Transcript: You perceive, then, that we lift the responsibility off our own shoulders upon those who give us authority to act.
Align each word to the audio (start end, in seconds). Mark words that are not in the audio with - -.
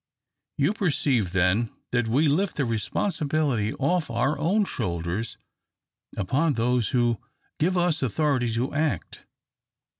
You 0.57 0.73
perceive, 0.73 1.31
then, 1.31 1.69
that 1.91 2.07
we 2.07 2.27
lift 2.27 2.55
the 2.55 2.65
responsibility 2.65 3.75
off 3.75 4.09
our 4.09 4.35
own 4.39 4.65
shoulders 4.65 5.37
upon 6.17 6.53
those 6.53 6.89
who 6.89 7.19
give 7.59 7.77
us 7.77 8.01
authority 8.01 8.51
to 8.55 8.73
act. 8.73 9.27